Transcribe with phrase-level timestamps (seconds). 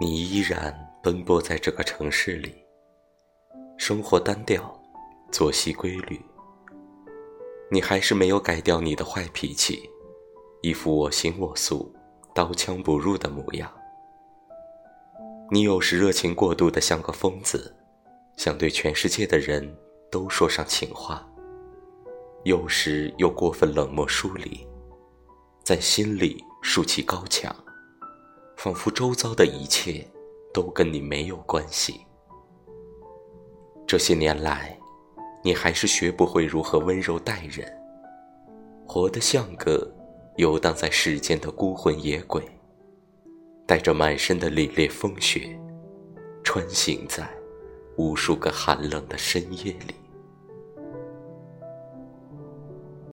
[0.00, 2.52] 你依然奔波在这个城市里，
[3.76, 4.76] 生活单调，
[5.30, 6.20] 作息规律。
[7.70, 9.88] 你还是没有改掉你的坏脾气，
[10.62, 11.94] 一副我行我素、
[12.34, 13.72] 刀枪不入的模样。
[15.48, 17.72] 你有时热情过度的像个疯子，
[18.36, 19.76] 想对全世界的人
[20.10, 21.24] 都说上情话；
[22.42, 24.66] 有时又过分冷漠疏离，
[25.62, 27.54] 在心里竖起高墙，
[28.56, 30.06] 仿佛周遭的一切
[30.52, 32.00] 都跟你没有关系。
[33.86, 34.78] 这些年来，
[35.42, 37.70] 你还是学不会如何温柔待人，
[38.86, 39.90] 活得像个
[40.36, 42.42] 游荡在世间的孤魂野鬼，
[43.66, 45.58] 带着满身的凛冽风雪，
[46.42, 47.28] 穿行在
[47.96, 49.94] 无数个寒冷的深夜里。